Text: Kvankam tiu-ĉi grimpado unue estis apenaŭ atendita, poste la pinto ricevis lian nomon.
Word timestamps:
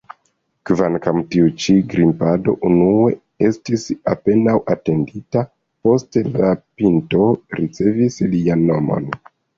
Kvankam 0.67 1.17
tiu-ĉi 1.33 1.73
grimpado 1.91 2.55
unue 2.69 3.11
estis 3.49 3.85
apenaŭ 4.15 4.55
atendita, 4.75 5.45
poste 5.89 6.25
la 6.39 6.51
pinto 6.81 7.29
ricevis 7.61 8.21
lian 8.35 8.65
nomon. 8.73 9.11